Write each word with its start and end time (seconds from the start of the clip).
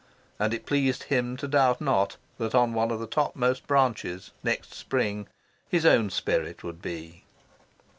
And 0.39 0.51
it 0.51 0.65
pleased 0.65 1.03
him 1.03 1.37
to 1.37 1.47
doubt 1.47 1.79
not 1.79 2.17
that 2.39 2.55
on 2.55 2.73
one 2.73 2.89
of 2.89 2.99
the 2.99 3.05
topmost 3.05 3.67
branches, 3.67 4.31
next 4.41 4.73
Spring, 4.73 5.27
his 5.69 5.85
own 5.85 6.09
spirit 6.09 6.63
would 6.63 6.81
be. 6.81 7.23